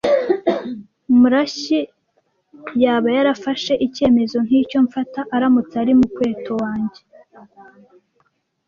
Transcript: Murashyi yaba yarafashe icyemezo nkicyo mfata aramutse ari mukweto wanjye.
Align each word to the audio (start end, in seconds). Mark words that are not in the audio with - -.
Murashyi 1.19 1.79
yaba 2.83 3.07
yarafashe 3.17 3.73
icyemezo 3.87 4.37
nkicyo 4.45 4.77
mfata 4.87 5.21
aramutse 5.35 5.73
ari 5.81 5.93
mukweto 5.99 6.53
wanjye. 6.63 7.01